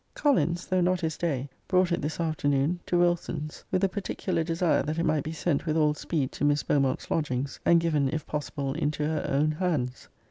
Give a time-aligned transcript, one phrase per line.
[0.15, 4.81] Collins, though not his day, brought it this afternoon to Wilson's, with a particular desire
[4.81, 8.25] that it might be sent with all speed to Miss Beaumont's lodgings, and given, if
[8.25, 10.07] possible, into her own hands.